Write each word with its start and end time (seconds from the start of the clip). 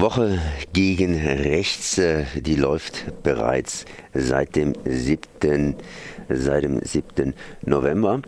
Woche 0.00 0.38
gegen 0.72 1.14
rechts, 1.14 1.98
äh, 1.98 2.24
die 2.34 2.56
läuft 2.56 3.22
bereits 3.22 3.84
seit 4.12 4.56
dem 4.56 4.74
7. 4.84 5.76
seit 6.28 6.64
dem 6.64 6.80
7. 6.80 7.34
November. 7.62 8.20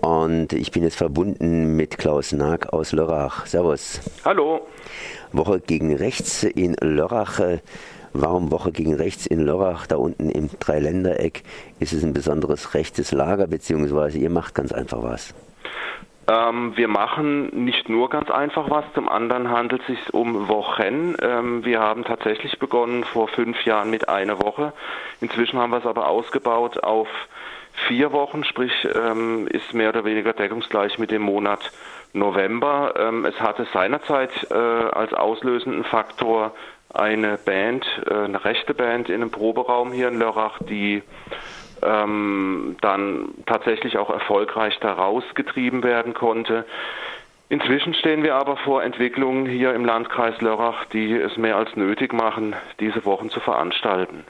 Und 0.00 0.52
ich 0.52 0.70
bin 0.70 0.82
jetzt 0.82 0.96
verbunden 0.96 1.76
mit 1.76 1.98
Klaus 1.98 2.32
Nag 2.32 2.72
aus 2.72 2.92
Lörrach. 2.92 3.46
Servus. 3.46 4.00
Hallo. 4.24 4.66
Woche 5.32 5.60
gegen 5.60 5.94
rechts 5.94 6.44
in 6.44 6.74
Lörrach. 6.80 7.40
Äh, 7.40 7.58
warum 8.12 8.50
Woche 8.50 8.72
gegen 8.72 8.94
rechts 8.94 9.26
in 9.26 9.40
Lörrach? 9.40 9.86
Da 9.86 9.96
unten 9.96 10.30
im 10.30 10.50
Dreiländereck 10.58 11.42
ist 11.78 11.92
es 11.92 12.02
ein 12.02 12.14
besonderes 12.14 12.74
rechtes 12.74 13.12
Lager, 13.12 13.46
beziehungsweise 13.46 14.18
ihr 14.18 14.30
macht 14.30 14.54
ganz 14.54 14.72
einfach 14.72 15.02
was. 15.02 15.34
Ähm, 16.32 16.76
wir 16.76 16.88
machen 16.88 17.64
nicht 17.64 17.88
nur 17.88 18.08
ganz 18.08 18.30
einfach 18.30 18.70
was, 18.70 18.84
zum 18.94 19.08
anderen 19.08 19.50
handelt 19.50 19.82
es 19.82 19.88
sich 19.88 20.14
um 20.14 20.48
Wochen. 20.48 21.14
Ähm, 21.20 21.64
wir 21.64 21.80
haben 21.80 22.04
tatsächlich 22.04 22.58
begonnen 22.58 23.04
vor 23.04 23.28
fünf 23.28 23.64
Jahren 23.66 23.90
mit 23.90 24.08
einer 24.08 24.40
Woche. 24.40 24.72
Inzwischen 25.20 25.58
haben 25.58 25.70
wir 25.70 25.78
es 25.78 25.86
aber 25.86 26.08
ausgebaut 26.08 26.82
auf 26.82 27.08
vier 27.86 28.12
Wochen, 28.12 28.44
sprich 28.44 28.72
ähm, 28.94 29.46
ist 29.46 29.74
mehr 29.74 29.90
oder 29.90 30.04
weniger 30.04 30.32
deckungsgleich 30.32 30.98
mit 30.98 31.10
dem 31.10 31.22
Monat 31.22 31.70
November. 32.14 32.94
Ähm, 32.96 33.26
es 33.26 33.38
hatte 33.40 33.66
seinerzeit 33.72 34.30
äh, 34.50 34.54
als 34.54 35.12
auslösenden 35.12 35.84
Faktor 35.84 36.54
eine 36.94 37.38
Band, 37.38 37.84
äh, 38.06 38.24
eine 38.24 38.42
rechte 38.44 38.74
Band 38.74 39.08
in 39.08 39.16
einem 39.16 39.30
Proberaum 39.30 39.92
hier 39.92 40.08
in 40.08 40.18
Lörrach, 40.18 40.58
die 40.60 41.02
ähm, 41.82 42.76
dann 42.80 43.30
tatsächlich 43.46 43.98
auch 43.98 44.10
erfolgreich 44.10 44.78
daraus 44.80 45.24
getrieben 45.34 45.82
werden 45.82 46.14
konnte. 46.14 46.64
Inzwischen 47.48 47.92
stehen 47.92 48.22
wir 48.22 48.36
aber 48.36 48.56
vor 48.56 48.82
Entwicklungen 48.82 49.46
hier 49.46 49.74
im 49.74 49.84
Landkreis 49.84 50.40
Lörrach, 50.40 50.86
die 50.86 51.12
es 51.12 51.36
mehr 51.36 51.56
als 51.56 51.76
nötig 51.76 52.12
machen, 52.12 52.54
diese 52.80 53.04
Wochen 53.04 53.28
zu 53.28 53.40
veranstalten. 53.40 54.24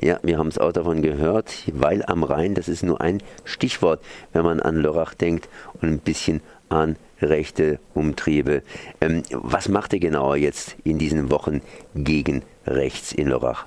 Ja, 0.00 0.18
wir 0.22 0.38
haben 0.38 0.48
es 0.48 0.58
auch 0.58 0.72
davon 0.72 1.02
gehört, 1.02 1.52
weil 1.72 2.04
am 2.06 2.22
Rhein, 2.22 2.54
das 2.54 2.68
ist 2.68 2.82
nur 2.82 3.00
ein 3.00 3.22
Stichwort, 3.44 4.00
wenn 4.32 4.44
man 4.44 4.60
an 4.60 4.76
Lörrach 4.76 5.14
denkt 5.14 5.48
und 5.80 5.88
ein 5.88 5.98
bisschen 5.98 6.42
an 6.68 6.96
rechte 7.20 7.78
Umtriebe. 7.94 8.62
Ähm, 9.00 9.22
was 9.32 9.68
macht 9.68 9.92
ihr 9.92 10.00
genauer 10.00 10.36
jetzt 10.36 10.76
in 10.84 10.98
diesen 10.98 11.30
Wochen 11.30 11.60
gegen 11.94 12.42
rechts 12.66 13.12
in 13.12 13.28
Lörrach? 13.28 13.66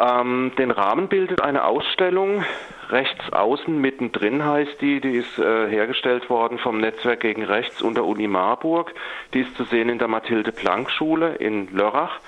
Ähm, 0.00 0.52
den 0.56 0.70
Rahmen 0.70 1.08
bildet 1.08 1.42
eine 1.42 1.64
Ausstellung, 1.64 2.42
rechts 2.88 3.32
außen 3.32 3.78
mittendrin 3.78 4.44
heißt 4.44 4.80
die, 4.80 5.00
die 5.00 5.16
ist 5.16 5.38
äh, 5.38 5.68
hergestellt 5.68 6.30
worden 6.30 6.58
vom 6.58 6.80
Netzwerk 6.80 7.20
gegen 7.20 7.44
Rechts 7.44 7.82
unter 7.82 8.04
Uni 8.04 8.26
Marburg. 8.26 8.94
Die 9.34 9.40
ist 9.40 9.54
zu 9.56 9.64
sehen 9.64 9.90
in 9.90 9.98
der 9.98 10.08
Mathilde 10.08 10.52
Planck 10.52 10.90
Schule 10.90 11.34
in 11.34 11.68
Lörrach. 11.76 12.18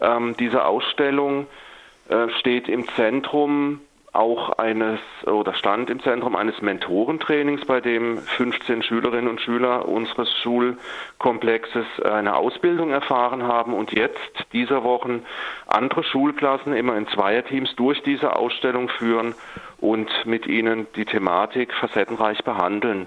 Ähm, 0.00 0.36
diese 0.38 0.64
Ausstellung 0.64 1.48
äh, 2.08 2.28
steht 2.38 2.68
im 2.68 2.86
Zentrum 2.94 3.80
auch 4.12 4.58
eines 4.58 4.98
oder 5.26 5.54
stand 5.54 5.88
im 5.88 6.00
Zentrum 6.00 6.34
eines 6.34 6.60
Mentorentrainings, 6.60 7.64
bei 7.64 7.80
dem 7.80 8.18
15 8.18 8.82
Schülerinnen 8.82 9.28
und 9.28 9.40
Schüler 9.40 9.88
unseres 9.88 10.32
Schulkomplexes 10.42 11.86
eine 12.02 12.34
Ausbildung 12.34 12.90
erfahren 12.90 13.44
haben 13.44 13.72
und 13.72 13.92
jetzt 13.92 14.46
dieser 14.52 14.82
Wochen 14.82 15.24
andere 15.66 16.02
Schulklassen 16.02 16.74
immer 16.74 16.96
in 16.96 17.06
Zweierteams 17.08 17.76
durch 17.76 18.02
diese 18.02 18.36
Ausstellung 18.36 18.88
führen 18.88 19.34
und 19.78 20.10
mit 20.26 20.46
ihnen 20.46 20.86
die 20.96 21.04
Thematik 21.04 21.72
facettenreich 21.72 22.42
behandeln. 22.42 23.06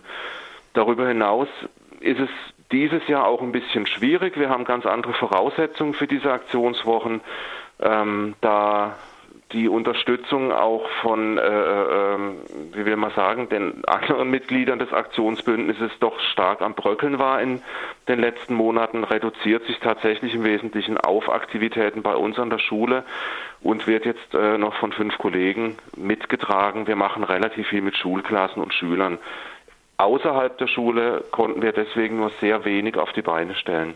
Darüber 0.74 1.08
hinaus 1.08 1.48
ist 2.00 2.20
es 2.20 2.30
dieses 2.72 3.08
Jahr 3.08 3.28
auch 3.28 3.42
ein 3.42 3.52
bisschen 3.52 3.86
schwierig. 3.88 4.38
Wir 4.38 4.50
haben 4.50 4.66
ganz 4.66 4.86
andere 4.86 5.14
Voraussetzungen 5.14 5.94
für 5.94 6.08
diese 6.08 6.32
Aktionswochen. 6.32 7.22
Ähm, 7.80 8.36
da 8.42 8.96
die 9.54 9.70
Unterstützung 9.70 10.52
auch 10.52 10.88
von, 11.02 11.38
äh, 11.38 11.42
äh, 11.42 12.18
wie 12.74 12.86
will 12.86 12.96
man 12.98 13.12
sagen, 13.12 13.50
den 13.50 13.86
anderen 13.86 14.30
Mitgliedern 14.30 14.80
des 14.80 14.92
Aktionsbündnisses 14.92 15.92
doch 16.00 16.20
stark 16.20 16.62
am 16.62 16.74
Bröckeln 16.74 17.20
war 17.20 17.42
in 17.42 17.62
den 18.08 18.20
letzten 18.20 18.56
Monaten, 18.56 19.04
reduziert 19.04 19.66
sich 19.66 19.80
tatsächlich 19.80 20.34
im 20.34 20.44
Wesentlichen 20.44 20.98
auf 20.98 21.30
Aktivitäten 21.30 22.02
bei 22.02 22.16
uns 22.16 22.40
an 22.40 22.50
der 22.50 22.60
Schule 22.60 23.04
und 23.62 23.88
wird 23.88 24.06
jetzt 24.06 24.34
äh, 24.34 24.58
noch 24.58 24.76
von 24.76 24.92
fünf 24.92 25.18
Kollegen 25.18 25.78
mitgetragen. 25.96 26.88
Wir 26.88 26.96
machen 26.96 27.24
relativ 27.24 27.68
viel 27.68 27.82
mit 27.82 27.96
Schulklassen 27.96 28.62
und 28.62 28.74
Schülern. 28.74 29.20
Außerhalb 29.98 30.58
der 30.58 30.68
Schule 30.68 31.24
konnten 31.32 31.62
wir 31.62 31.72
deswegen 31.72 32.18
nur 32.18 32.32
sehr 32.42 32.66
wenig 32.66 32.98
auf 32.98 33.12
die 33.14 33.22
Beine 33.22 33.56
stellen. 33.56 33.96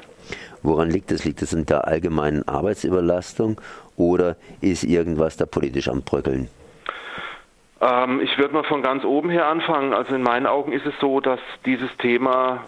Woran 0.61 0.89
liegt 0.89 1.11
es? 1.11 1.25
Liegt 1.25 1.41
es 1.41 1.53
in 1.53 1.65
der 1.65 1.87
allgemeinen 1.87 2.47
Arbeitsüberlastung 2.47 3.59
oder 3.95 4.35
ist 4.61 4.83
irgendwas 4.83 5.37
da 5.37 5.45
politisch 5.45 5.89
am 5.89 6.03
Bröckeln? 6.03 6.49
Ähm, 7.81 8.21
ich 8.21 8.37
würde 8.37 8.53
mal 8.53 8.63
von 8.63 8.81
ganz 8.81 9.03
oben 9.03 9.29
her 9.29 9.47
anfangen. 9.47 9.93
Also 9.93 10.15
in 10.15 10.23
meinen 10.23 10.45
Augen 10.45 10.71
ist 10.71 10.85
es 10.85 10.93
so, 10.99 11.19
dass 11.19 11.39
dieses 11.65 11.95
Thema 11.97 12.63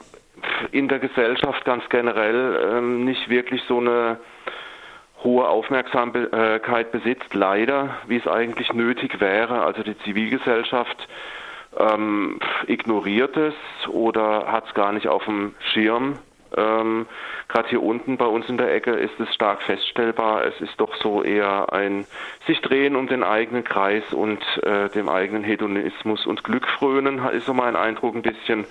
in 0.72 0.88
der 0.88 1.00
Gesellschaft 1.00 1.66
ganz 1.66 1.84
generell 1.90 2.78
ähm, 2.78 3.06
nicht 3.06 3.30
wirklich 3.30 3.62
so 3.68 3.80
eine 3.80 4.18
hohe 5.24 5.48
Aufmerksamkeit 5.48 6.92
besitzt, 6.92 7.34
leider, 7.34 7.98
wie 8.08 8.18
es 8.18 8.28
eigentlich 8.28 8.72
nötig 8.74 9.20
wäre. 9.20 9.64
Also 9.64 9.84
die 9.84 9.98
Zivilgesellschaft 10.00 11.08
ähm, 11.80 12.40
ignoriert 12.68 13.36
es 13.38 13.56
oder 13.88 14.52
hat 14.52 14.68
es 14.68 14.74
gar 14.74 14.92
nicht 14.92 15.08
auf 15.08 15.26
dem 15.26 15.56
Schirm. 15.72 16.20
Ähm, 16.56 17.06
Gerade 17.48 17.70
hier 17.70 17.82
unten 17.82 18.18
bei 18.18 18.26
uns 18.26 18.48
in 18.50 18.58
der 18.58 18.74
Ecke 18.74 18.92
ist 18.92 19.20
es 19.20 19.34
stark 19.34 19.62
feststellbar. 19.64 20.46
Es 20.46 20.60
ist 20.62 20.80
doch 20.80 20.96
so 20.96 21.24
eher 21.24 21.72
ein 21.74 22.06
sich 22.48 22.62
drehen 22.62 22.96
um 22.96 23.08
den 23.08 23.24
eigenen 23.24 23.64
Kreis 23.64 24.14
und 24.14 24.40
äh, 24.64 24.90
dem 24.90 25.10
eigenen 25.10 25.44
Hedonismus 25.44 26.26
und 26.26 26.44
Glück 26.44 26.68
frönen, 26.68 27.20
ist 27.30 27.46
so 27.46 27.54
mein 27.54 27.76
Eindruck 27.76 28.16
ein 28.16 28.22
bisschen. 28.22 28.66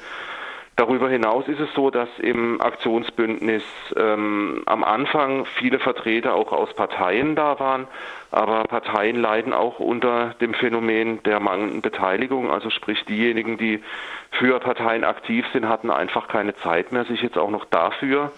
Darüber 0.79 1.09
hinaus 1.09 1.49
ist 1.49 1.59
es 1.59 1.75
so, 1.75 1.91
dass 1.91 2.09
im 2.21 2.61
Aktionsbündnis 2.61 3.65
ähm, 3.97 4.63
am 4.67 4.85
Anfang 4.85 5.45
viele 5.45 5.81
Vertreter 5.81 6.37
auch 6.37 6.53
aus 6.53 6.73
Parteien 6.73 7.35
da 7.35 7.59
waren, 7.59 7.89
aber 8.31 8.63
Parteien 8.63 9.21
leiden 9.21 9.53
auch 9.53 9.81
unter 9.81 10.37
dem 10.41 10.55
Phänomen 10.55 11.21
der 11.25 11.41
mangelnden 11.41 11.83
Beteiligung. 11.83 12.53
Also 12.53 12.71
sprich 12.71 13.05
diejenigen, 13.07 13.59
die 13.59 13.83
für 14.31 14.61
Parteien 14.61 15.03
aktiv 15.03 15.45
sind, 15.53 15.69
hatten 15.69 15.91
einfach 15.91 16.29
keine 16.29 16.55
Zeit 16.55 16.93
mehr, 16.93 17.05
sich 17.07 17.23
jetzt 17.23 17.39
auch 17.39 17.51
noch 17.51 17.65
dafür 17.65 18.31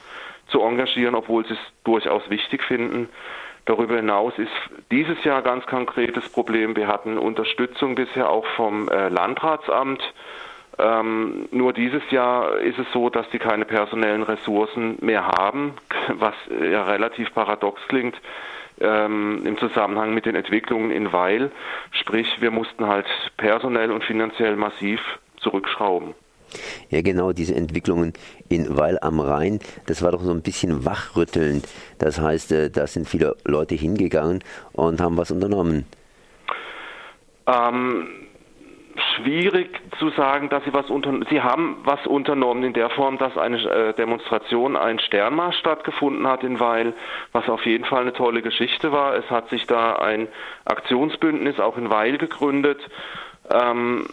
zu 0.47 0.63
engagieren, 0.63 1.15
obwohl 1.15 1.45
sie 1.45 1.53
es 1.53 1.61
durchaus 1.85 2.31
wichtig 2.31 2.63
finden. 2.63 3.11
Darüber 3.67 3.97
hinaus 3.97 4.33
ist 4.39 4.51
dieses 4.91 5.23
Jahr 5.25 5.43
ganz 5.43 5.67
konkretes 5.67 6.27
Problem. 6.31 6.75
Wir 6.75 6.87
hatten 6.87 7.19
Unterstützung 7.19 7.97
bisher 7.97 8.31
auch 8.31 8.47
vom 8.57 8.89
äh, 8.89 9.11
Landratsamt 9.11 10.03
ähm, 10.81 11.49
nur 11.51 11.73
dieses 11.73 12.03
Jahr 12.11 12.59
ist 12.59 12.79
es 12.79 12.87
so, 12.93 13.11
dass 13.11 13.29
die 13.31 13.39
keine 13.39 13.65
personellen 13.65 14.23
Ressourcen 14.23 14.97
mehr 15.01 15.27
haben, 15.27 15.75
was 16.15 16.35
ja 16.49 16.85
relativ 16.85 17.33
paradox 17.35 17.81
klingt 17.89 18.17
ähm, 18.81 19.43
im 19.45 19.59
Zusammenhang 19.59 20.15
mit 20.15 20.27
den 20.27 20.35
Entwicklungen 20.35 20.91
in 20.91 21.13
Weil. 21.13 21.51
Sprich, 21.93 22.27
wir 22.41 22.51
mussten 22.51 22.87
halt 22.87 23.07
personell 23.37 23.91
und 23.91 24.05
finanziell 24.05 24.57
massiv 24.57 25.01
zurückschrauben. 25.39 26.15
Ja, 26.89 27.01
genau, 27.03 27.33
diese 27.33 27.55
Entwicklungen 27.55 28.13
in 28.49 28.77
Weil 28.77 28.99
am 29.01 29.21
Rhein, 29.21 29.61
das 29.87 30.03
war 30.03 30.11
doch 30.11 30.23
so 30.23 30.33
ein 30.33 30.43
bisschen 30.43 30.85
wachrüttelnd. 30.85 31.69
Das 31.99 32.21
heißt, 32.21 32.53
äh, 32.53 32.71
da 32.71 32.87
sind 32.87 33.09
viele 33.09 33.37
Leute 33.45 33.77
hingegangen 33.77 34.43
und 34.73 35.01
haben 35.01 35.17
was 35.17 35.31
unternommen. 35.31 35.85
Ähm, 37.47 38.09
schwierig 39.17 39.81
zu 39.99 40.11
sagen, 40.11 40.49
dass 40.49 40.65
sie 40.65 40.73
was 40.73 40.91
unter 40.91 41.13
sie 41.29 41.43
haben 41.43 41.79
was 41.85 42.07
unternommen 42.07 42.65
in 42.65 42.73
der 42.73 42.91
Form, 42.91 43.19
dass 43.19 43.37
eine 43.37 43.59
äh, 43.59 43.95
Demonstration 43.95 44.77
ein 44.77 44.99
Sternmarsch 44.99 45.59
stattgefunden 45.59 46.27
hat 46.27 46.43
in 46.43 46.61
Weil, 46.61 46.95
was 47.33 47.49
auf 47.49 47.65
jeden 47.67 47.85
Fall 47.85 48.03
eine 48.03 48.13
tolle 48.13 48.43
Geschichte 48.43 48.93
war. 48.93 49.15
Es 49.15 49.31
hat 49.31 49.49
sich 49.51 49.67
da 49.67 49.97
ein 49.97 50.29
Aktionsbündnis 50.65 51.61
auch 51.61 51.77
in 51.77 51.91
Weil 51.91 52.19
gegründet. 52.19 52.81
Ähm, 53.51 54.07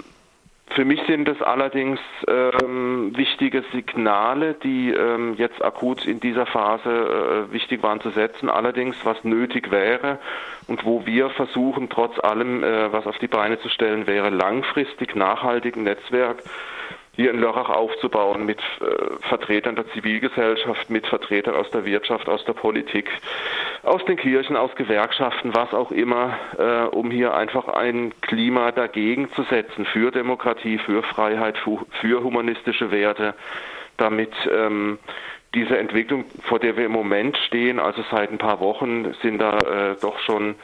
für 0.70 0.86
mich 0.86 1.02
sind 1.08 1.28
es 1.28 1.42
allerdings 1.42 2.00
ähm, 2.28 3.12
wichtige 3.16 3.64
Signale, 3.72 4.54
die 4.56 4.92
ähm, 4.92 5.36
jetzt 5.38 5.64
akut 5.64 6.06
in 6.06 6.20
dieser 6.20 6.46
Phase 6.46 7.48
äh, 7.50 7.54
wichtig 7.54 7.82
waren 7.84 8.02
zu 8.02 8.10
setzen. 8.12 8.50
Allerdings, 8.50 8.98
was 9.04 9.24
nötig 9.24 9.72
wäre 9.72 10.20
und 10.68 10.86
wo 10.86 11.06
wir 11.06 11.30
versuchen, 11.30 11.90
trotz 11.90 12.20
allem 12.20 12.64
äh, 12.64 12.92
was 12.92 13.08
auf 13.08 13.18
die 13.18 13.28
Beine 13.28 13.60
zu 13.60 13.70
stellen, 13.70 14.08
wäre 14.08 14.30
langfristig 14.30 15.16
nachhaltig 15.16 15.76
ein 15.78 15.84
Netzwerk 15.84 16.44
hier 17.18 17.32
in 17.32 17.40
Lörrach 17.40 17.70
aufzubauen 17.70 18.46
mit 18.46 18.60
äh, 18.60 19.28
Vertretern 19.28 19.76
der 19.76 19.90
Zivilgesellschaft, 19.92 20.90
mit 20.92 21.08
Vertretern 21.08 21.56
aus 21.56 21.70
der 21.72 21.84
Wirtschaft, 21.84 22.30
aus 22.30 22.46
der 22.46 22.54
Politik, 22.54 23.10
aus 23.88 24.04
den 24.06 24.18
Kirchen, 24.18 24.56
aus 24.58 24.76
Gewerkschaften, 24.76 25.56
was 25.56 25.74
auch 25.74 25.92
immer, 25.92 26.38
äh, 26.58 26.96
um 26.96 27.10
hier 27.10 27.34
einfach 27.34 27.68
ein 27.70 28.14
Klima 28.22 28.72
dagegen 28.72 29.32
zu 29.34 29.44
setzen 29.44 29.86
für 29.86 30.12
Demokratie, 30.12 30.78
für 30.78 31.04
Freiheit, 31.04 31.58
für, 31.58 31.86
für 32.02 32.24
humanistische 32.24 32.92
Werte, 32.92 33.34
damit 33.96 34.34
ähm, 34.52 35.00
diese 35.54 35.78
Entwicklung, 35.78 36.26
vor 36.44 36.60
der 36.60 36.76
wir 36.76 36.86
im 36.86 36.92
Moment 36.92 37.38
stehen, 37.38 37.80
also 37.80 38.04
seit 38.12 38.30
ein 38.30 38.38
paar 38.38 38.60
Wochen, 38.60 39.14
sind 39.22 39.40
da 39.40 39.58
äh, 39.58 39.96
doch 40.02 40.20
schon 40.20 40.56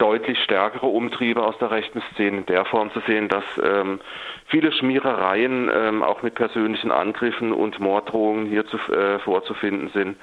deutlich 0.00 0.42
stärkere 0.42 0.86
Umtriebe 0.86 1.42
aus 1.42 1.58
der 1.58 1.70
rechten 1.70 2.02
Szene 2.12 2.38
in 2.38 2.46
der 2.46 2.64
Form 2.64 2.90
zu 2.92 3.00
sehen, 3.00 3.28
dass 3.28 3.44
ähm, 3.62 4.00
viele 4.46 4.72
Schmierereien 4.72 5.70
ähm, 5.72 6.02
auch 6.02 6.22
mit 6.22 6.34
persönlichen 6.34 6.90
Angriffen 6.90 7.52
und 7.52 7.78
Morddrohungen 7.80 8.46
hier 8.46 8.66
zu, 8.66 8.78
äh, 8.92 9.18
vorzufinden 9.18 9.90
sind. 9.90 10.16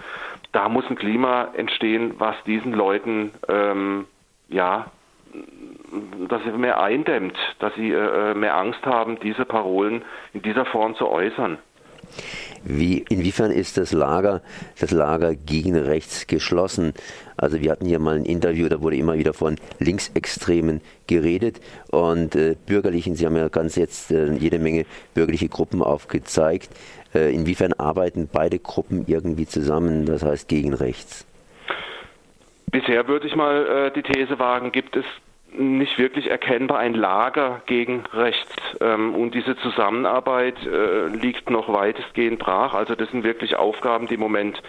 Da 0.51 0.67
muss 0.67 0.89
ein 0.89 0.95
Klima 0.95 1.49
entstehen, 1.55 2.15
was 2.17 2.35
diesen 2.45 2.73
Leuten 2.73 3.31
ähm, 3.47 4.05
ja 4.49 4.87
dass 6.29 6.43
sie 6.43 6.51
mehr 6.51 6.81
eindämmt, 6.81 7.37
dass 7.59 7.73
sie 7.75 7.91
äh, 7.91 8.31
äh 8.31 8.33
mehr 8.33 8.57
Angst 8.57 8.85
haben, 8.85 9.19
diese 9.19 9.45
Parolen 9.45 10.03
in 10.33 10.41
dieser 10.41 10.65
Form 10.65 10.95
zu 10.95 11.07
äußern. 11.07 11.59
Wie, 12.63 13.05
inwiefern 13.09 13.51
ist 13.51 13.77
das 13.77 13.91
Lager, 13.91 14.41
das 14.79 14.91
Lager 14.91 15.35
gegen 15.35 15.75
rechts 15.75 16.27
geschlossen? 16.27 16.93
Also 17.37 17.61
wir 17.61 17.71
hatten 17.71 17.85
hier 17.85 17.99
mal 17.99 18.15
ein 18.15 18.25
Interview, 18.25 18.67
da 18.67 18.81
wurde 18.81 18.97
immer 18.97 19.17
wieder 19.17 19.33
von 19.33 19.55
Linksextremen 19.79 20.81
geredet 21.05 21.61
und 21.91 22.35
äh, 22.35 22.55
Bürgerlichen, 22.65 23.15
Sie 23.15 23.25
haben 23.25 23.37
ja 23.37 23.47
ganz 23.47 23.75
jetzt 23.75 24.11
äh, 24.11 24.33
jede 24.33 24.59
Menge 24.59 24.85
bürgerliche 25.13 25.49
Gruppen 25.49 25.81
aufgezeigt. 25.81 26.69
Äh, 27.13 27.33
inwiefern 27.33 27.73
arbeiten 27.73 28.27
beide 28.31 28.59
Gruppen 28.59 29.05
irgendwie 29.07 29.47
zusammen, 29.47 30.05
das 30.05 30.23
heißt 30.23 30.47
gegen 30.47 30.73
rechts? 30.73 31.25
Bisher 32.71 33.07
würde 33.07 33.27
ich 33.27 33.35
mal 33.35 33.65
äh, 33.65 33.91
die 33.91 34.03
These 34.03 34.39
wagen, 34.39 34.71
gibt 34.71 34.95
es 34.97 35.05
nicht 35.53 35.97
wirklich 35.97 36.29
erkennbar 36.29 36.79
ein 36.79 36.93
Lager 36.93 37.61
gegen 37.65 38.03
rechts. 38.13 38.55
Ähm, 38.81 39.15
und 39.15 39.33
diese 39.33 39.57
Zusammenarbeit 39.57 40.55
äh, 40.65 41.07
liegt 41.07 41.49
noch 41.49 41.71
weitestgehend 41.71 42.39
brach. 42.39 42.73
Also 42.73 42.95
das 42.95 43.09
sind 43.11 43.23
wirklich 43.23 43.55
Aufgaben, 43.55 44.07
die 44.07 44.15
im 44.15 44.19
Moment 44.19 44.61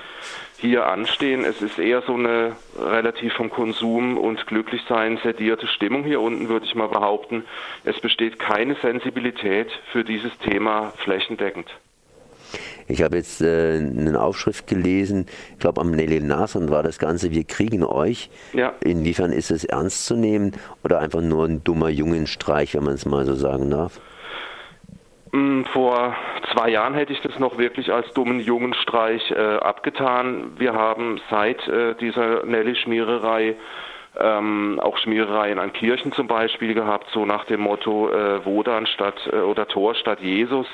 hier 0.59 0.87
anstehen. 0.87 1.45
Es 1.45 1.63
ist 1.63 1.79
eher 1.79 2.03
so 2.03 2.15
eine 2.15 2.57
relativ 2.79 3.35
vom 3.35 3.51
Konsum 3.51 4.19
und 4.19 4.47
Glücklichsein 4.47 5.19
sedierte 5.23 5.67
Stimmung 5.67 6.05
hier 6.05 6.21
unten, 6.21 6.49
würde 6.49 6.67
ich 6.67 6.75
mal 6.75 6.89
behaupten. 6.89 7.45
Es 7.85 8.01
besteht 8.01 8.39
keine 8.39 8.75
Sensibilität 8.77 9.71
für 9.93 10.05
dieses 10.05 10.37
Thema 10.39 10.93
flächendeckend. 10.97 11.69
Ich 12.89 13.03
habe 13.03 13.17
jetzt 13.17 13.43
äh, 13.43 13.77
eine 13.77 14.21
Aufschrift 14.21 14.67
gelesen, 14.67 15.27
ich 15.53 15.59
glaube 15.59 15.81
am 15.81 15.91
Nelly 15.91 16.21
Nason 16.21 16.71
war 16.71 16.83
das 16.83 16.99
Ganze, 16.99 17.31
wir 17.31 17.45
kriegen 17.45 17.85
euch. 17.85 18.31
Ja. 18.55 18.73
Inwiefern 18.83 19.33
ist 19.33 19.51
es 19.51 19.65
ernst 19.65 20.07
zu 20.07 20.17
nehmen 20.17 20.53
oder 20.83 20.99
einfach 21.01 21.21
nur 21.21 21.45
ein 21.45 21.63
dummer 21.63 21.91
Jungenstreich, 21.91 22.75
wenn 22.75 22.85
man 22.85 22.95
es 22.95 23.05
mal 23.05 23.27
so 23.27 23.35
sagen 23.35 23.71
darf? 23.71 24.01
Mm, 25.33 25.65
vor 25.73 26.17
zwei 26.53 26.71
Jahren 26.71 26.95
hätte 26.95 27.13
ich 27.13 27.21
das 27.21 27.39
noch 27.39 27.59
wirklich 27.59 27.93
als 27.93 28.11
dummen 28.15 28.41
Jungenstreich 28.41 29.31
äh, 29.31 29.57
abgetan. 29.57 30.53
Wir 30.59 30.73
haben 30.73 31.21
seit 31.31 31.67
äh, 31.69 31.95
dieser 31.95 32.45
Nelly-Schmiererei 32.47 33.57
ähm, 34.19 34.81
auch 34.83 34.97
Schmierereien 34.99 35.59
an 35.59 35.73
Kirchen 35.73 36.13
zum 36.13 36.27
Beispiel 36.27 36.75
gehabt, 36.75 37.09
so 37.13 37.27
nach 37.27 37.45
dem 37.45 37.61
Motto 37.61 38.11
äh, 38.11 38.45
Wodan 38.45 38.87
statt 38.87 39.17
äh, 39.31 39.37
oder 39.37 39.69
Tor 39.69 39.95
statt 39.95 40.21
Jesus. 40.21 40.67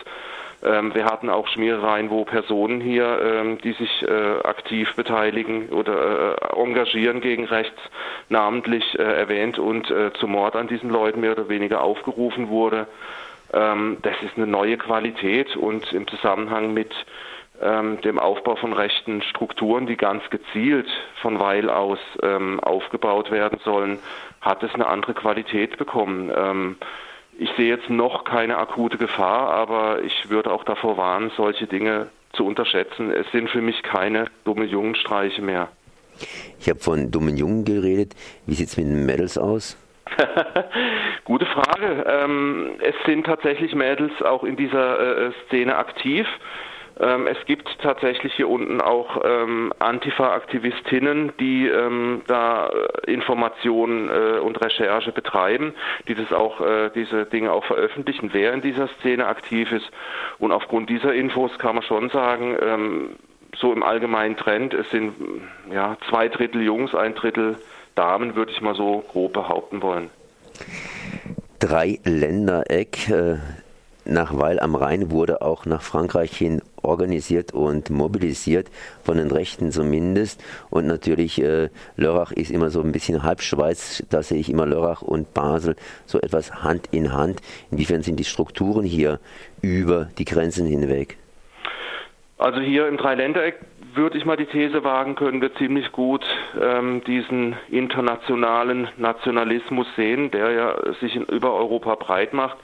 Ähm, 0.64 0.94
wir 0.94 1.05
hatten 1.05 1.28
auch 1.28 1.46
Schmierereien, 1.49 2.11
wo 2.11 2.25
Personen 2.25 2.81
hier, 2.81 3.20
ähm, 3.22 3.58
die 3.58 3.72
sich 3.72 4.02
äh, 4.02 4.38
aktiv 4.44 4.94
beteiligen 4.96 5.69
oder 5.69 6.37
äh, 6.38 6.61
engagieren 6.61 7.20
gegen 7.20 7.44
rechts, 7.44 7.78
namentlich 8.28 8.99
äh, 8.99 9.02
erwähnt 9.02 9.58
und 9.58 9.90
äh, 9.90 10.12
zum 10.14 10.32
Mord 10.32 10.56
an 10.56 10.69
diesen 10.69 10.88
Leuten 10.90 11.20
mehr 11.20 11.32
oder 11.32 11.49
weniger 11.49 11.82
aufgerufen 11.82 12.49
wurde. 12.49 12.87
Ähm, 13.52 13.99
das 14.02 14.14
ist 14.22 14.37
eine 14.37 14.46
neue 14.46 14.78
Qualität 14.78 15.55
und 15.56 15.93
im 15.93 16.08
Zusammenhang 16.08 16.72
mit 16.72 16.93
ähm, 17.61 18.00
dem 18.00 18.19
Aufbau 18.19 18.56
von 18.56 18.72
rechten 18.72 19.22
Strukturen, 19.22 19.87
die 19.87 19.96
ganz 19.96 20.22
gezielt 20.31 20.88
von 21.20 21.38
Weil 21.38 21.69
aus 21.69 21.99
ähm, 22.22 22.58
aufgebaut 22.61 23.31
werden 23.31 23.61
sollen, 23.62 23.99
hat 24.40 24.62
es 24.62 24.75
eine 24.75 24.87
andere 24.87 25.14
Qualität 25.14 25.76
bekommen. 25.76 26.76
Ich 27.39 27.51
sehe 27.57 27.69
jetzt 27.69 27.91
noch 27.91 28.25
keine 28.25 28.59
akute 28.59 28.97
Gefahr, 28.97 29.51
aber 29.51 30.03
ich 30.03 30.31
würde 30.31 30.53
auch 30.53 30.65
davor 30.65 30.97
warnen, 30.97 31.31
solche 31.37 31.67
Dinge 31.67 32.09
zu 32.33 32.47
unterschätzen. 32.47 33.11
Es 33.11 33.31
sind 33.33 33.51
für 33.51 33.61
mich 33.61 33.83
keine 33.83 34.27
dumme 34.45 34.65
Jungenstreiche 34.65 35.43
mehr. 35.43 35.69
Ich 36.61 36.69
habe 36.69 36.79
von 36.79 37.11
dummen 37.11 37.37
Jungen 37.37 37.65
geredet. 37.65 38.15
Wie 38.47 38.55
sieht 38.55 38.69
es 38.69 38.77
mit 38.77 38.87
den 38.87 39.05
Mädels 39.05 39.37
aus? 39.37 39.77
Gute 41.25 41.47
Frage. 41.47 42.05
Ähm, 42.07 42.73
es 42.81 42.95
sind 43.07 43.25
tatsächlich 43.27 43.75
Mädels 43.75 44.13
auch 44.23 44.45
in 44.45 44.57
dieser 44.57 45.29
äh, 45.29 45.33
Szene 45.47 45.77
aktiv. 45.77 46.27
Ähm, 47.00 47.26
es 47.26 47.38
gibt 47.46 47.69
tatsächlich 47.81 48.35
hier 48.35 48.49
unten 48.49 48.81
auch 48.81 49.20
ähm, 49.25 49.73
Antifa-Aktivistinnen, 49.81 51.32
die 51.41 51.67
ähm, 51.67 52.23
da 52.29 52.69
äh, 52.69 53.11
Informationen 53.11 54.08
äh, 54.08 54.38
und 54.38 54.61
Recherche 54.64 55.11
betreiben, 55.11 55.75
die 56.06 56.14
das 56.14 56.32
auch, 56.32 56.61
äh, 56.61 56.91
diese 56.94 57.26
Dinge 57.26 57.52
auch 57.52 57.64
veröffentlichen, 57.64 58.31
wer 58.32 58.52
in 58.52 58.61
dieser 58.61 58.88
Szene 59.00 59.26
aktiv 59.26 59.73
ist. 59.73 59.91
Und 60.38 60.52
aufgrund 60.52 60.88
dieser 60.88 61.12
Infos 61.14 61.58
kann 61.58 61.75
man 61.75 61.85
schon 61.85 62.11
sagen, 62.11 62.56
ähm, 62.62 63.08
so 63.56 63.73
im 63.73 63.82
allgemeinen 63.82 64.37
Trend, 64.37 64.75
es 64.75 64.88
sind 64.90 65.14
ja 65.73 65.97
zwei 66.08 66.29
Drittel 66.29 66.62
Jungs, 66.62 66.94
ein 66.94 67.14
Drittel 67.14 67.56
Damen, 67.97 68.35
würde 68.35 68.50
ich 68.50 68.61
mal 68.61 68.75
so 68.75 69.05
grob 69.08 69.32
behaupten 69.32 69.82
wollen. 69.82 70.11
Drei 71.61 71.99
Ländereck. 72.05 73.08
Äh 73.08 73.37
nach 74.05 74.37
Weil 74.37 74.61
am 74.61 74.75
Rhein 74.75 75.11
wurde 75.11 75.40
auch 75.40 75.64
nach 75.64 75.82
Frankreich 75.82 76.37
hin 76.37 76.61
organisiert 76.85 77.53
und 77.53 77.91
mobilisiert, 77.91 78.71
von 79.03 79.17
den 79.17 79.31
Rechten 79.31 79.73
zumindest. 79.73 80.43
Und 80.71 80.87
natürlich, 80.87 81.41
äh, 81.41 81.69
Lörrach 81.97 82.33
ist 82.33 82.51
immer 82.51 82.71
so 82.71 82.81
ein 82.81 82.93
bisschen 82.93 83.23
Halbschweiz, 83.23 84.05
da 84.11 84.23
sehe 84.23 84.39
ich 84.39 84.51
immer 84.51 84.67
Lörrach 84.67 85.03
und 85.03 85.35
Basel 85.35 85.77
so 86.07 86.21
etwas 86.21 86.63
Hand 86.63 86.89
in 86.91 87.13
Hand. 87.13 87.41
Inwiefern 87.71 88.03
sind 88.03 88.19
die 88.21 88.25
Strukturen 88.25 88.85
hier 88.85 89.21
über 89.63 90.09
die 90.19 90.25
Grenzen 90.25 90.67
hinweg? 90.67 91.17
Also 92.39 92.61
hier 92.61 92.89
im 92.89 92.97
Dreiländereck 92.97 93.61
würde 93.95 94.19
ich 94.19 94.25
mal 94.25 94.37
die 94.37 94.47
These 94.47 94.83
wagen, 94.83 95.15
können 95.15 95.41
wir 95.41 95.55
ziemlich 95.55 95.93
gut 95.93 96.25
ähm, 96.61 97.03
diesen 97.07 97.57
internationalen 97.71 98.89
Nationalismus 98.97 99.87
sehen, 99.97 100.31
der 100.31 100.51
ja 100.51 100.95
sich 101.01 101.15
in, 101.15 101.25
über 101.25 101.55
Europa 101.55 101.95
breit 101.95 102.33
macht. 102.33 102.59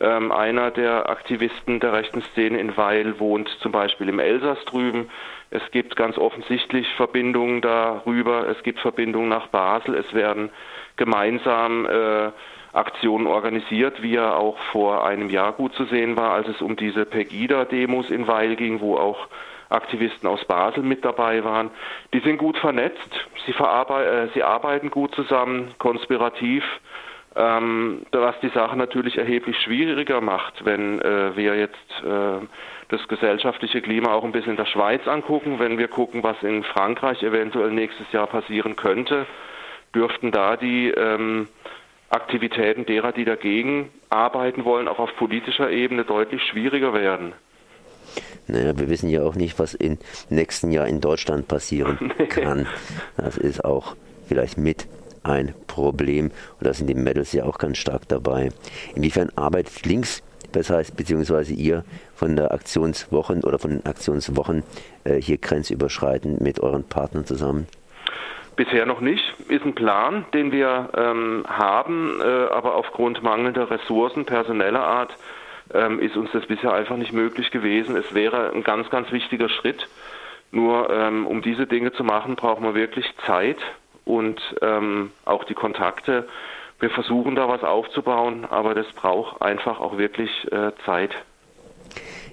Ähm, 0.00 0.32
einer 0.32 0.70
der 0.70 1.10
Aktivisten 1.10 1.78
der 1.78 1.92
rechten 1.92 2.22
Szene 2.22 2.58
in 2.58 2.76
Weil 2.78 3.20
wohnt 3.20 3.50
zum 3.60 3.70
Beispiel 3.70 4.08
im 4.08 4.18
Elsass 4.18 4.64
drüben. 4.64 5.10
Es 5.50 5.62
gibt 5.72 5.94
ganz 5.94 6.16
offensichtlich 6.16 6.88
Verbindungen 6.94 7.60
darüber. 7.60 8.48
Es 8.48 8.62
gibt 8.62 8.80
Verbindungen 8.80 9.28
nach 9.28 9.48
Basel. 9.48 9.94
Es 9.94 10.14
werden 10.14 10.48
gemeinsam 10.96 11.84
äh, 11.84 12.30
Aktionen 12.72 13.26
organisiert, 13.26 14.02
wie 14.02 14.14
ja 14.14 14.34
auch 14.34 14.56
vor 14.72 15.04
einem 15.04 15.28
Jahr 15.28 15.52
gut 15.52 15.74
zu 15.74 15.84
sehen 15.84 16.16
war, 16.16 16.32
als 16.32 16.48
es 16.48 16.62
um 16.62 16.76
diese 16.76 17.04
Pegida-Demos 17.04 18.10
in 18.10 18.26
Weil 18.26 18.56
ging, 18.56 18.80
wo 18.80 18.96
auch 18.96 19.28
Aktivisten 19.68 20.28
aus 20.28 20.44
Basel 20.46 20.82
mit 20.82 21.04
dabei 21.04 21.44
waren. 21.44 21.70
Die 22.14 22.20
sind 22.20 22.38
gut 22.38 22.56
vernetzt, 22.56 23.10
sie, 23.44 23.52
äh, 23.52 24.28
sie 24.34 24.42
arbeiten 24.42 24.90
gut 24.90 25.14
zusammen, 25.14 25.74
konspirativ 25.78 26.64
ähm, 27.40 28.02
was 28.12 28.34
die 28.42 28.50
Sache 28.50 28.76
natürlich 28.76 29.16
erheblich 29.16 29.56
schwieriger 29.60 30.20
macht, 30.20 30.64
wenn 30.64 31.00
äh, 31.00 31.34
wir 31.36 31.56
jetzt 31.56 32.04
äh, 32.04 32.44
das 32.88 33.06
gesellschaftliche 33.08 33.80
Klima 33.80 34.12
auch 34.12 34.24
ein 34.24 34.32
bisschen 34.32 34.52
in 34.52 34.56
der 34.56 34.66
Schweiz 34.66 35.06
angucken, 35.08 35.58
wenn 35.58 35.78
wir 35.78 35.88
gucken, 35.88 36.22
was 36.22 36.36
in 36.42 36.62
Frankreich 36.64 37.22
eventuell 37.22 37.70
nächstes 37.70 38.12
Jahr 38.12 38.26
passieren 38.26 38.76
könnte, 38.76 39.26
dürften 39.94 40.32
da 40.32 40.56
die 40.56 40.88
ähm, 40.90 41.48
Aktivitäten 42.10 42.84
derer, 42.84 43.12
die 43.12 43.24
dagegen 43.24 43.88
arbeiten 44.10 44.64
wollen, 44.64 44.88
auch 44.88 44.98
auf 44.98 45.16
politischer 45.16 45.70
Ebene 45.70 46.04
deutlich 46.04 46.42
schwieriger 46.42 46.92
werden. 46.92 47.32
Naja, 48.48 48.76
wir 48.76 48.90
wissen 48.90 49.08
ja 49.08 49.22
auch 49.22 49.36
nicht, 49.36 49.58
was 49.58 49.74
im 49.74 49.98
nächsten 50.28 50.72
Jahr 50.72 50.88
in 50.88 51.00
Deutschland 51.00 51.48
passieren 51.48 52.12
kann. 52.28 52.66
Das 53.16 53.38
ist 53.38 53.64
auch 53.64 53.94
vielleicht 54.26 54.58
mit 54.58 54.86
ein 55.22 55.54
Problem. 55.66 56.26
Und 56.26 56.66
da 56.66 56.72
sind 56.72 56.86
die 56.86 56.94
Medals 56.94 57.32
ja 57.32 57.44
auch 57.44 57.58
ganz 57.58 57.78
stark 57.78 58.08
dabei. 58.08 58.50
Inwiefern 58.94 59.30
arbeitet 59.36 59.84
links, 59.86 60.22
das 60.52 60.70
heißt, 60.70 60.96
beziehungsweise 60.96 61.54
ihr 61.54 61.84
von 62.14 62.36
der 62.36 62.52
Aktionswochen 62.52 63.44
oder 63.44 63.58
von 63.58 63.70
den 63.70 63.86
Aktionswochen 63.86 64.62
äh, 65.04 65.20
hier 65.20 65.38
grenzüberschreitend 65.38 66.40
mit 66.40 66.60
euren 66.60 66.84
Partnern 66.84 67.24
zusammen? 67.24 67.66
Bisher 68.56 68.84
noch 68.84 69.00
nicht. 69.00 69.22
Ist 69.48 69.64
ein 69.64 69.74
Plan, 69.74 70.26
den 70.34 70.52
wir 70.52 70.90
ähm, 70.96 71.44
haben, 71.48 72.20
äh, 72.20 72.24
aber 72.24 72.74
aufgrund 72.74 73.22
mangelnder 73.22 73.70
Ressourcen 73.70 74.26
personeller 74.26 74.82
Art 74.82 75.16
ähm, 75.72 76.00
ist 76.00 76.16
uns 76.16 76.30
das 76.32 76.46
bisher 76.46 76.72
einfach 76.72 76.96
nicht 76.96 77.12
möglich 77.12 77.50
gewesen. 77.50 77.96
Es 77.96 78.12
wäre 78.12 78.52
ein 78.52 78.64
ganz, 78.64 78.90
ganz 78.90 79.12
wichtiger 79.12 79.48
Schritt. 79.48 79.88
Nur 80.50 80.90
ähm, 80.90 81.26
um 81.26 81.42
diese 81.42 81.66
Dinge 81.66 81.92
zu 81.92 82.02
machen, 82.02 82.34
braucht 82.34 82.60
man 82.60 82.74
wirklich 82.74 83.06
Zeit 83.24 83.58
und 84.10 84.40
ähm, 84.60 85.12
auch 85.24 85.44
die 85.44 85.54
Kontakte. 85.54 86.26
Wir 86.80 86.90
versuchen 86.90 87.36
da 87.36 87.48
was 87.48 87.62
aufzubauen, 87.62 88.44
aber 88.44 88.74
das 88.74 88.86
braucht 88.92 89.40
einfach 89.40 89.80
auch 89.80 89.98
wirklich 89.98 90.30
äh, 90.50 90.72
Zeit. 90.84 91.10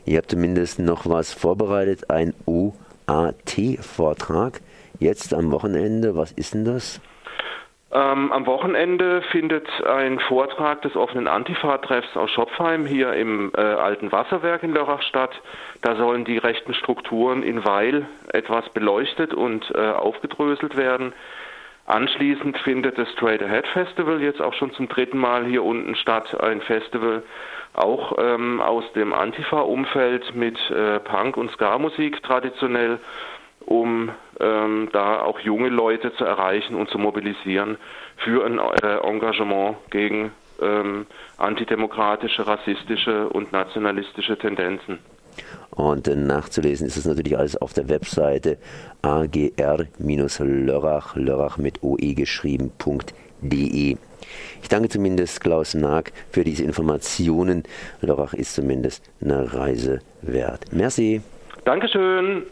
Ihr 0.05 0.17
habt 0.17 0.31
zumindest 0.31 0.79
noch 0.79 1.07
was 1.07 1.34
vorbereitet, 1.34 2.10
ein 2.10 2.34
U 2.48 2.74
AT-Vortrag 3.05 4.62
jetzt 5.00 5.34
am 5.34 5.51
Wochenende. 5.51 6.15
Was 6.15 6.31
ist 6.31 6.53
denn 6.53 6.65
das? 6.65 7.00
Ähm, 7.89 8.34
am 8.34 8.46
Wochenende 8.46 9.22
findet 9.31 9.67
ein 9.86 10.19
Vortrag 10.19 10.81
des 10.81 10.96
offenen 10.98 11.27
Antifa-Treffs 11.27 12.17
aus 12.17 12.29
Schopfheim 12.31 12.86
hier 12.86 13.13
im 13.13 13.51
äh, 13.55 13.62
alten 13.62 14.12
Wasserwerk 14.12 14.63
in 14.63 14.74
Lörrach 14.74 15.01
statt. 15.03 15.31
Da 15.81 15.96
sollen 15.96 16.25
die 16.25 16.38
rechten 16.38 16.74
Strukturen 16.74 17.43
in 17.43 17.63
Weil 17.63 18.05
etwas 18.34 18.67
beleuchtet 18.69 19.34
und 19.34 19.72
äh, 19.74 19.91
aufgedröselt 19.91 20.75
werden. 20.75 21.13
Anschließend 21.88 22.58
findet 22.60 22.98
das 22.98 23.10
Straight 23.13 23.41
Ahead 23.41 23.65
Festival 23.67 24.22
jetzt 24.22 24.41
auch 24.41 24.53
schon 24.53 24.72
zum 24.74 24.88
dritten 24.88 25.17
Mal 25.17 25.46
hier 25.46 25.63
unten 25.63 25.96
statt. 25.96 26.39
Ein 26.39 26.62
Festival 26.62 27.24
auch 27.74 28.17
ähm, 28.20 28.60
aus 28.62 28.84
dem 28.94 29.13
Antifa-Umfeld 29.13 30.36
mit 30.36 30.58
äh, 30.70 31.00
Punk- 31.00 31.38
und 31.38 31.50
Ska-Musik 31.51 32.22
traditionell 32.24 33.00
um 33.67 34.10
ähm, 34.39 34.88
da 34.94 35.22
auch 35.22 35.39
junge 35.41 35.67
Leute 35.67 36.13
zu 36.13 36.24
erreichen 36.24 36.75
und 36.75 36.89
zu 36.89 36.98
mobilisieren 36.98 37.77
für 38.17 38.46
ein 38.46 38.60
äh, 38.60 38.98
Engagement 39.00 39.75
gegen 39.91 40.32
ähm, 40.62 41.06
antidemokratische, 41.38 42.48
rassistische 42.48 43.27
und 43.27 43.51
nationalistische 43.51 44.38
Tendenzen. 44.38 45.00
Und 45.72 46.08
nachzulesen 46.08 46.88
ist 46.88 46.98
es 46.98 47.06
natürlich 47.06 47.38
alles 47.38 47.56
auf 47.56 47.74
der 47.74 47.88
Webseite 47.89 48.58
agr-lörrach, 49.01 49.56
lörrach 51.15 51.58
mit 51.58 51.84
oe 51.84 52.15
geschrieben.de. 52.15 53.98
Ich 54.62 54.70
danke 54.70 54.89
zumindest 54.89 55.39
Klaus 55.41 55.74
Naag 55.75 56.12
für 56.32 56.44
diese 56.44 56.63
Informationen. 56.63 57.63
Lörrach 58.01 58.34
ist 58.34 58.56
zumindest 58.56 59.03
eine 59.22 59.53
Reise 59.53 60.00
wert. 60.22 60.65
Merci. 60.72 61.22
Dankeschön. 61.63 62.44